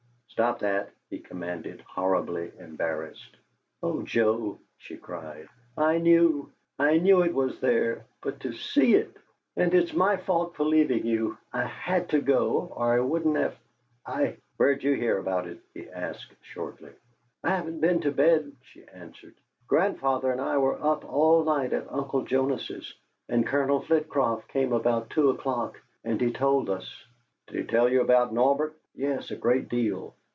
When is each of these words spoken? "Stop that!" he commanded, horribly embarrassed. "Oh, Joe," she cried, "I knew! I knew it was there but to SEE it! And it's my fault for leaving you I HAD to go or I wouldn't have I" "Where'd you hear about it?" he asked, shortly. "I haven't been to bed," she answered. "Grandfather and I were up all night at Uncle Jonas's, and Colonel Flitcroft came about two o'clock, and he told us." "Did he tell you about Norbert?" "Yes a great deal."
"Stop 0.31 0.59
that!" 0.59 0.89
he 1.11 1.19
commanded, 1.19 1.81
horribly 1.81 2.51
embarrassed. 2.57 3.35
"Oh, 3.83 4.01
Joe," 4.01 4.57
she 4.79 4.97
cried, 4.97 5.47
"I 5.77 5.99
knew! 5.99 6.51
I 6.79 6.97
knew 6.97 7.21
it 7.21 7.33
was 7.33 7.59
there 7.59 8.05
but 8.23 8.39
to 8.39 8.53
SEE 8.53 8.95
it! 8.95 9.15
And 9.55 9.71
it's 9.75 9.93
my 9.93 10.17
fault 10.17 10.55
for 10.55 10.63
leaving 10.63 11.05
you 11.05 11.37
I 11.53 11.65
HAD 11.65 12.09
to 12.09 12.21
go 12.21 12.71
or 12.75 12.93
I 12.95 13.01
wouldn't 13.01 13.35
have 13.37 13.55
I" 14.03 14.37
"Where'd 14.57 14.83
you 14.83 14.93
hear 14.93 15.19
about 15.19 15.45
it?" 15.47 15.59
he 15.75 15.87
asked, 15.87 16.33
shortly. 16.41 16.93
"I 17.43 17.49
haven't 17.51 17.81
been 17.81 17.99
to 18.01 18.11
bed," 18.11 18.51
she 18.63 18.83
answered. 18.87 19.35
"Grandfather 19.67 20.31
and 20.31 20.41
I 20.41 20.57
were 20.57 20.81
up 20.81 21.05
all 21.05 21.43
night 21.43 21.71
at 21.73 21.91
Uncle 21.91 22.23
Jonas's, 22.23 22.95
and 23.29 23.45
Colonel 23.45 23.81
Flitcroft 23.81 24.47
came 24.47 24.73
about 24.73 25.11
two 25.11 25.29
o'clock, 25.29 25.79
and 26.03 26.19
he 26.19 26.31
told 26.31 26.67
us." 26.67 27.05
"Did 27.45 27.57
he 27.57 27.63
tell 27.67 27.87
you 27.89 28.01
about 28.01 28.33
Norbert?" 28.33 28.75
"Yes 28.95 29.29
a 29.29 29.35
great 29.35 29.69
deal." 29.69 30.15